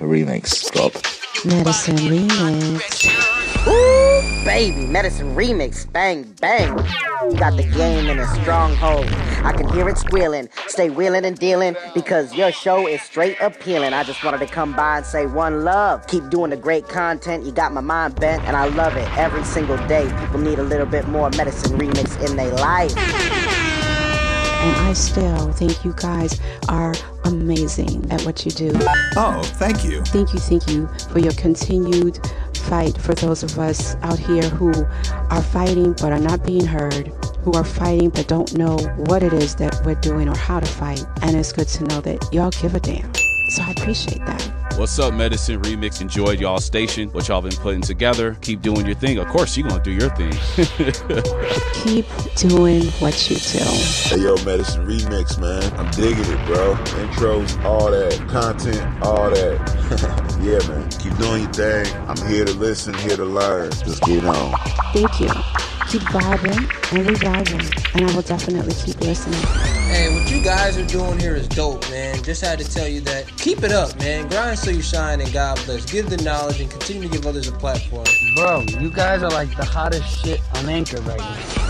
[0.00, 0.92] remix drop.
[1.44, 3.06] Medicine Remix.
[3.66, 6.76] Ooh, baby, medicine remix, bang, bang.
[7.30, 9.06] You got the game in a stronghold.
[9.44, 10.48] I can hear it squealing.
[10.66, 13.92] Stay wheeling and dealing because your show is straight appealing.
[13.92, 16.06] I just wanted to come by and say one love.
[16.06, 17.44] Keep doing the great content.
[17.44, 20.12] You got my mind bent, and I love it every single day.
[20.20, 23.57] People need a little bit more medicine remix in their life.
[24.60, 28.72] And I still think you guys are amazing at what you do.
[29.16, 30.02] Oh, thank you.
[30.02, 32.18] Thank you, thank you for your continued
[32.68, 34.72] fight for those of us out here who
[35.30, 37.08] are fighting but are not being heard,
[37.42, 40.66] who are fighting but don't know what it is that we're doing or how to
[40.66, 41.04] fight.
[41.22, 43.12] And it's good to know that y'all give a damn.
[43.14, 44.57] So I appreciate that.
[44.78, 46.00] What's up, Medicine Remix?
[46.00, 48.36] Enjoyed y'all station, what y'all been putting together.
[48.42, 49.18] Keep doing your thing.
[49.18, 50.30] Of course, you gonna do your thing.
[51.74, 53.58] Keep doing what you do.
[53.58, 55.64] Hey yo, Medicine Remix, man.
[55.76, 56.76] I'm digging it, bro.
[56.76, 58.24] Intros, all that.
[58.28, 60.38] Content, all that.
[60.44, 60.88] yeah, man.
[60.90, 61.96] Keep doing your thing.
[62.06, 63.72] I'm here to listen, here to learn.
[63.72, 64.54] Just get on.
[64.92, 65.26] Thank you.
[65.88, 69.77] Keep vibing and reviving, and I will definitely keep listening.
[70.38, 72.22] Hey, what you guys are doing here is dope, man.
[72.22, 73.26] Just had to tell you that.
[73.38, 74.28] Keep it up, man.
[74.28, 75.90] Grind so you shine, and God bless.
[75.90, 78.06] Give the knowledge and continue to give others a platform.
[78.36, 81.64] Bro, you guys are like the hottest shit on Anchor right now.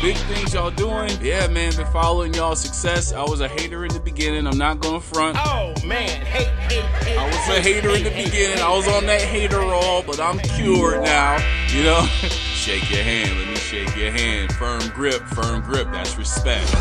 [0.00, 1.10] Big things y'all doing.
[1.20, 3.12] Yeah, man, been following y'all success.
[3.12, 4.46] I was a hater in the beginning.
[4.46, 5.36] I'm not gonna front.
[5.40, 7.18] Oh man, hate, hate, hate.
[7.18, 8.62] I was a hater in the beginning.
[8.62, 11.38] I was on that hater roll, but I'm cured now.
[11.70, 12.06] You know?
[12.58, 13.38] shake your hand.
[13.38, 14.52] Let me shake your hand.
[14.54, 15.86] Firm grip, firm grip.
[15.92, 16.74] That's respect.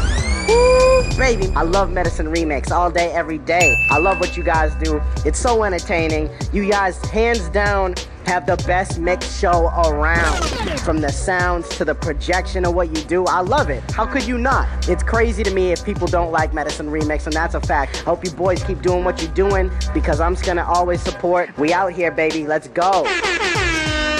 [0.47, 1.53] Woo, baby.
[1.55, 3.75] I love Medicine Remix all day, every day.
[3.91, 4.99] I love what you guys do.
[5.23, 6.29] It's so entertaining.
[6.51, 7.93] You guys, hands down,
[8.25, 10.43] have the best mix show around.
[10.79, 13.83] From the sounds to the projection of what you do, I love it.
[13.91, 14.67] How could you not?
[14.89, 17.97] It's crazy to me if people don't like Medicine Remix, and that's a fact.
[17.97, 21.55] Hope you boys keep doing what you're doing because I'm just gonna always support.
[21.57, 22.47] We out here, baby.
[22.47, 23.05] Let's go.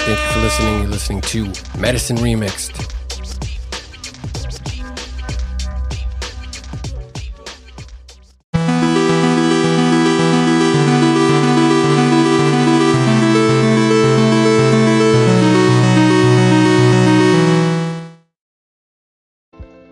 [0.08, 0.78] Thank you for listening.
[0.78, 2.94] You're listening to Medicine Remixed.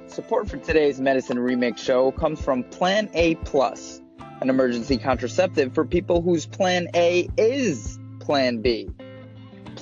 [0.08, 4.00] Support for today's Medicine Remix show comes from Plan A Plus,
[4.40, 8.88] an emergency contraceptive for people whose Plan A is Plan B.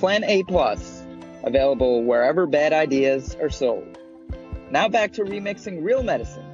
[0.05, 1.03] Plan A Plus,
[1.45, 3.97] available wherever bad ideas are sold.
[4.69, 6.45] Now back to remixing real medicine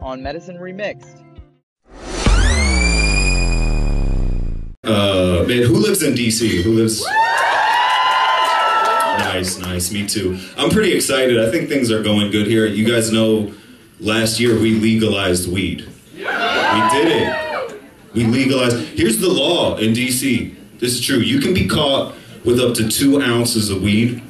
[0.00, 1.22] on Medicine Remixed.
[4.82, 6.62] Uh, man, who lives in DC?
[6.62, 7.04] Who lives?
[9.18, 9.92] Nice, nice.
[9.92, 10.38] Me too.
[10.56, 11.38] I'm pretty excited.
[11.38, 12.64] I think things are going good here.
[12.64, 13.52] You guys know,
[14.00, 15.86] last year we legalized weed.
[16.16, 17.82] We did it.
[18.14, 18.78] We legalized.
[18.96, 20.56] Here's the law in DC.
[20.78, 21.18] This is true.
[21.18, 24.22] You can be caught with up to two ounces of weed,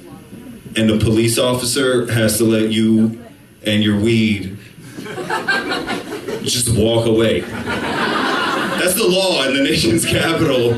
[0.77, 3.21] and the police officer has to let you
[3.65, 4.59] and your weed
[6.43, 7.41] just walk away.
[7.41, 10.73] That's the law in the nation's capital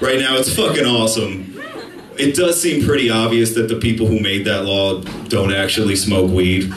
[0.00, 0.36] right now.
[0.36, 1.44] It's fucking awesome.
[2.16, 6.30] It does seem pretty obvious that the people who made that law don't actually smoke
[6.30, 6.70] weed.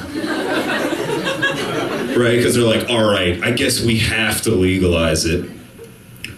[2.11, 2.37] Right?
[2.37, 5.49] Because they're like, all right, I guess we have to legalize it.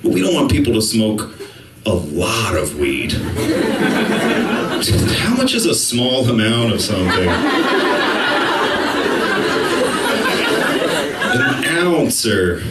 [0.01, 1.33] But we don't want people to smoke
[1.85, 3.11] a lot of weed.
[5.11, 7.27] How much is a small amount of something?
[11.35, 12.61] An ounce or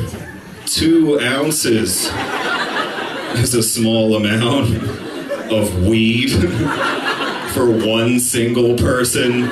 [0.66, 2.10] two ounces
[3.38, 4.74] is a small amount
[5.52, 6.30] of weed
[7.52, 9.42] for one single person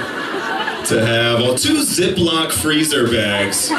[0.87, 1.41] to have.
[1.41, 3.71] Well, two Ziploc freezer bags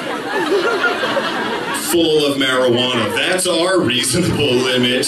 [1.92, 3.14] full of marijuana.
[3.16, 5.08] That's our reasonable limit.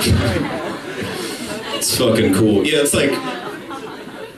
[1.76, 2.66] it's fucking cool.
[2.66, 3.10] Yeah, it's like,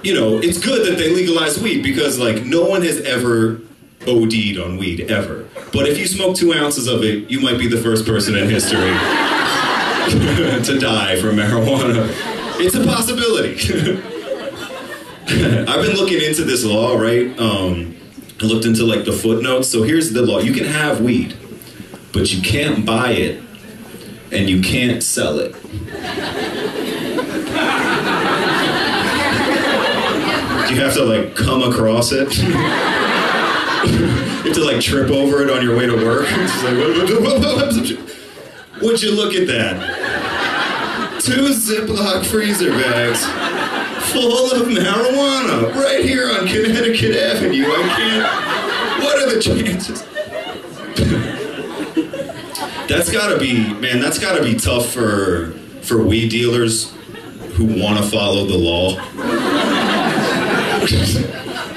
[0.02, 3.60] you know, it's good that they legalize weed because, like, no one has ever
[4.06, 5.46] OD'd on weed, ever.
[5.72, 8.48] But if you smoke two ounces of it, you might be the first person in
[8.48, 8.78] history
[10.10, 12.08] to die from marijuana.
[12.58, 13.54] It's a possibility.
[15.30, 17.38] I've been looking into this law, right?
[17.38, 17.96] Um,
[18.40, 19.68] I looked into like the footnotes.
[19.68, 21.36] So here's the law: you can have weed,
[22.12, 23.42] but you can't buy it,
[24.32, 25.54] and you can't sell it.
[30.70, 32.38] You have to like come across it.
[32.42, 36.26] you have to like trip over it on your way to work.
[38.80, 41.20] Would you look at that?
[41.20, 43.24] Two Ziploc freezer bags
[44.12, 47.64] full of marijuana right here on Connecticut Avenue.
[47.66, 49.02] I can't.
[49.04, 50.04] What are the chances?
[52.90, 54.00] That's gotta be, man.
[54.00, 55.52] That's gotta be tough for
[55.82, 56.92] for weed dealers
[57.54, 58.96] who want to follow the law,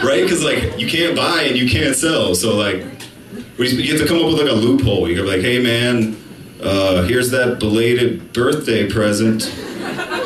[0.03, 0.23] right?
[0.23, 2.77] Because like you can't buy and you can't sell, so like
[3.57, 5.07] you have to come up with like a loophole.
[5.07, 6.17] You gotta be like, hey man,
[6.63, 9.43] uh, here's that belated birthday present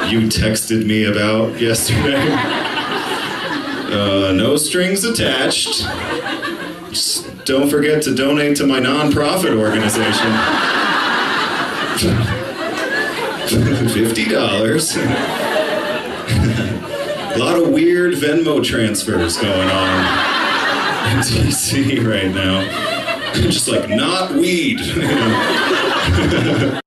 [0.09, 2.63] you texted me about yesterday.
[3.87, 5.87] Uh, no strings attached.
[6.89, 10.76] Just don't forget to donate to my nonprofit organization.
[13.89, 14.95] Fifty dollars.
[14.95, 14.99] A
[17.39, 19.99] lot of weird Venmo transfers going on
[21.11, 22.61] in DC right now.
[23.33, 24.79] Just like not weed.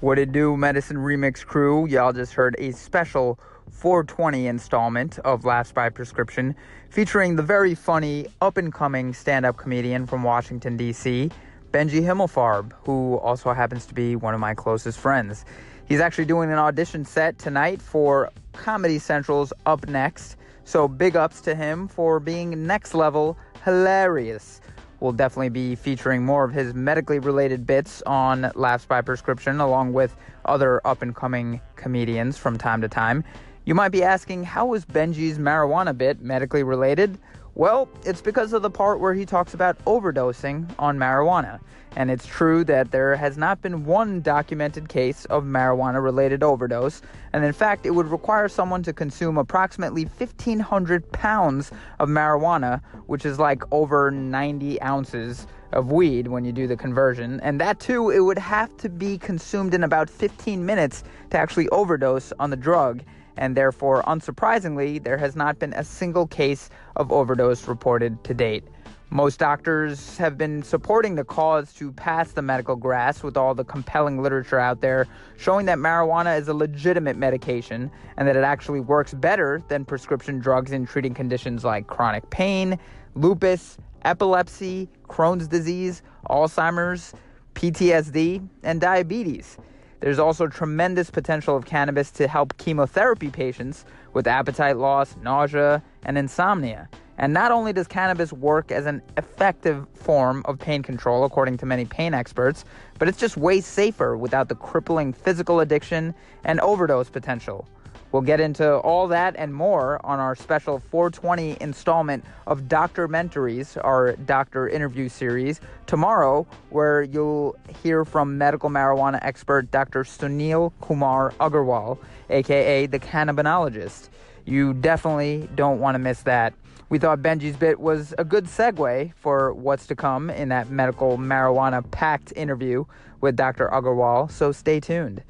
[0.00, 1.86] What it do, Medicine Remix crew?
[1.86, 3.38] Y'all just heard a special
[3.70, 6.54] 420 installment of Laughs by Prescription
[6.90, 11.30] featuring the very funny, up and coming stand up comedian from Washington, D.C.,
[11.72, 15.44] Benji Himmelfarb, who also happens to be one of my closest friends.
[15.86, 21.40] He's actually doing an audition set tonight for Comedy Central's Up Next, so big ups
[21.42, 24.60] to him for being next level hilarious.
[25.00, 29.94] We'll definitely be featuring more of his medically related bits on Laughs by Prescription, along
[29.94, 30.14] with
[30.44, 33.24] other up and coming comedians from time to time.
[33.70, 37.16] You might be asking, how is Benji's marijuana bit medically related?
[37.54, 41.60] Well, it's because of the part where he talks about overdosing on marijuana.
[41.94, 47.00] And it's true that there has not been one documented case of marijuana related overdose.
[47.32, 51.70] And in fact, it would require someone to consume approximately 1,500 pounds
[52.00, 57.38] of marijuana, which is like over 90 ounces of weed when you do the conversion.
[57.38, 61.68] And that too, it would have to be consumed in about 15 minutes to actually
[61.68, 63.04] overdose on the drug
[63.36, 68.64] and therefore, unsurprisingly, there has not been a single case of overdose reported to date.
[69.12, 73.64] Most doctors have been supporting the cause to pass the medical grass with all the
[73.64, 78.78] compelling literature out there showing that marijuana is a legitimate medication and that it actually
[78.78, 82.78] works better than prescription drugs in treating conditions like chronic pain,
[83.16, 87.12] lupus, epilepsy, Crohn's disease, Alzheimer's,
[87.54, 89.58] PTSD, and diabetes.
[90.00, 96.16] There's also tremendous potential of cannabis to help chemotherapy patients with appetite loss, nausea, and
[96.16, 96.88] insomnia.
[97.18, 101.66] And not only does cannabis work as an effective form of pain control, according to
[101.66, 102.64] many pain experts,
[102.98, 106.14] but it's just way safer without the crippling physical addiction
[106.44, 107.68] and overdose potential.
[108.12, 113.06] We'll get into all that and more on our special 420 installment of Dr.
[113.06, 120.02] Mentories, our doctor interview series, tomorrow, where you'll hear from medical marijuana expert Dr.
[120.02, 121.98] Sunil Kumar Agarwal,
[122.30, 124.08] aka the cannabinologist.
[124.44, 126.52] You definitely don't want to miss that.
[126.88, 131.16] We thought Benji's bit was a good segue for what's to come in that medical
[131.16, 132.84] marijuana packed interview
[133.20, 133.68] with Dr.
[133.68, 135.22] Agarwal, so stay tuned.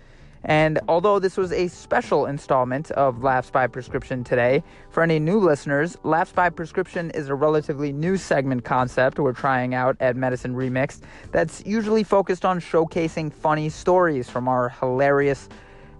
[0.44, 5.38] And although this was a special installment of Laughs by Prescription today, for any new
[5.38, 10.54] listeners, Laughs by Prescription is a relatively new segment concept we're trying out at Medicine
[10.54, 15.48] Remixed that's usually focused on showcasing funny stories from our hilarious,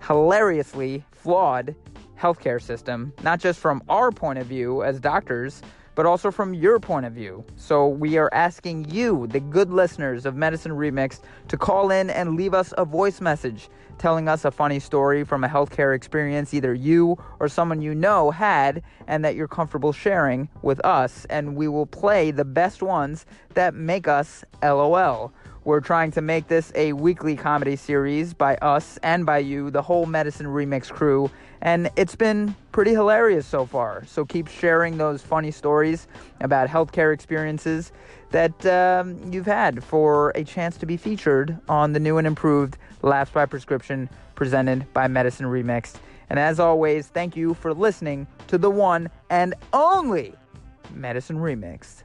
[0.06, 1.74] hilariously flawed
[2.18, 5.62] healthcare system, not just from our point of view as doctors,
[6.00, 7.44] but also from your point of view.
[7.56, 12.38] So we are asking you, the good listeners of Medicine Remix, to call in and
[12.38, 16.72] leave us a voice message telling us a funny story from a healthcare experience either
[16.72, 21.26] you or someone you know had and that you're comfortable sharing with us.
[21.28, 25.34] And we will play the best ones that make us LOL.
[25.62, 29.82] We're trying to make this a weekly comedy series by us and by you, the
[29.82, 34.02] whole Medicine Remix crew, and it's been pretty hilarious so far.
[34.06, 36.08] So keep sharing those funny stories
[36.40, 37.92] about healthcare experiences
[38.30, 42.78] that um, you've had for a chance to be featured on the new and improved
[43.02, 45.96] Laughs by Prescription presented by Medicine Remixed.
[46.30, 50.32] And as always, thank you for listening to the one and only
[50.94, 52.04] Medicine Remixed.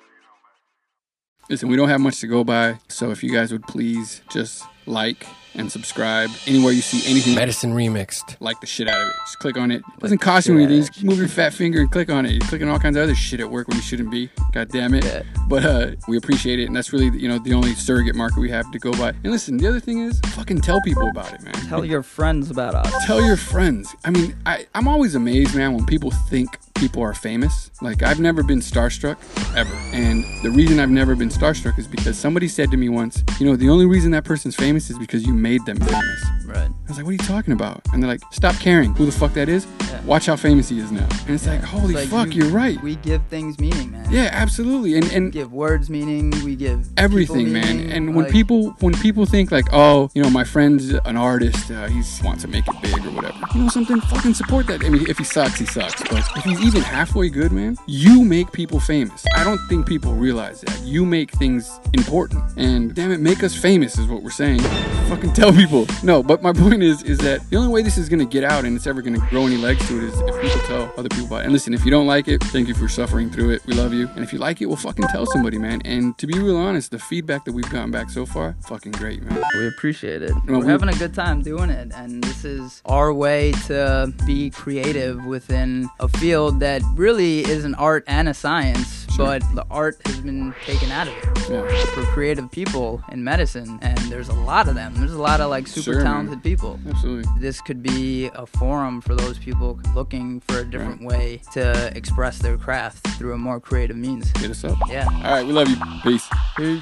[1.51, 4.63] Listen, we don't have much to go by, so if you guys would please just
[4.85, 7.35] like and subscribe anywhere you see anything.
[7.35, 8.37] Medicine Remixed.
[8.39, 9.15] Like the shit out of it.
[9.25, 9.83] Just click on it.
[9.95, 10.85] It doesn't cost you anything.
[10.85, 12.31] Just move your fat finger and click on it.
[12.31, 14.29] You're clicking all kinds of other shit at work when you shouldn't be.
[14.53, 15.03] God damn it.
[15.03, 15.23] Yeah.
[15.49, 18.49] But uh, we appreciate it, and that's really you know the only surrogate marker we
[18.49, 19.09] have to go by.
[19.09, 21.53] And listen, the other thing is fucking tell people about it, man.
[21.67, 23.05] Tell your friends about us.
[23.05, 23.93] Tell your friends.
[24.05, 27.69] I mean, I, I'm always amazed, man, when people think people are famous.
[27.79, 29.15] Like I've never been starstruck
[29.55, 29.71] ever.
[29.93, 33.45] And the reason I've never been starstruck is because somebody said to me once, you
[33.45, 36.40] know, the only reason that person's famous is because you made them famous.
[36.51, 36.67] Right.
[36.69, 37.81] I was like, what are you talking about?
[37.93, 39.65] And they're like, stop caring who the fuck that is.
[40.05, 41.07] Watch how famous he is now.
[41.25, 42.81] And it's like, holy It's like fuck, you- you're right.
[42.81, 44.05] We give things meaning, man.
[44.11, 44.95] Yeah, absolutely.
[44.95, 46.31] And and We give words meaning.
[46.43, 47.77] We give everything, man.
[47.77, 51.15] meaning, And when like- people when people think like, oh, you know, my friend's an
[51.17, 53.37] artist, uh, he wants to make it big or whatever.
[53.55, 54.01] You know something?
[54.01, 54.83] Fucking support that.
[54.83, 56.01] I mean, if he sucks, he sucks.
[56.09, 59.23] But if he's even halfway good, man, you make people famous.
[59.37, 60.81] I don't think people realize that.
[60.83, 62.43] You make things important.
[62.57, 64.59] And damn it, make us famous is what we're saying.
[65.11, 65.85] Fucking tell people.
[66.03, 68.65] No, but my point is, is that the only way this is gonna get out
[68.65, 71.27] and it's ever gonna grow any legs to it is if people tell other people
[71.27, 71.43] about it.
[71.45, 73.61] And listen, if you don't like it, thank you for suffering through it.
[73.65, 74.07] We love you.
[74.15, 75.81] And if you like it, well, fucking tell somebody, man.
[75.85, 79.21] And to be real honest, the feedback that we've gotten back so far, fucking great,
[79.23, 79.41] man.
[79.55, 80.31] We appreciate it.
[80.47, 84.49] We're we- having a good time doing it, and this is our way to be
[84.49, 89.99] creative within a field that really is an art and a science, but the art
[90.05, 94.67] has been taken out of it for creative people in medicine, and there's a lot
[94.67, 94.93] of them.
[94.95, 96.30] There's a lot of like super Sure, man.
[96.31, 96.79] Talented people.
[96.87, 97.31] Absolutely.
[97.39, 102.39] This could be a forum for those people looking for a different way to express
[102.39, 104.31] their craft through a more creative means.
[104.37, 104.77] Hit us up.
[104.87, 105.07] Yeah.
[105.11, 105.77] All right, we love you.
[106.03, 106.27] Peace.
[106.55, 106.81] Peace.